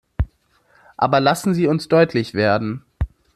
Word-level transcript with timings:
Aber 0.97 1.19
lassen 1.19 1.53
Sie 1.53 1.67
uns 1.67 1.87
deutlich 1.87 2.33
werden. 2.33 2.83